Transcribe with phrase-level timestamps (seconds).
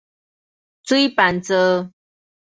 [0.81, 1.91] 水瓶座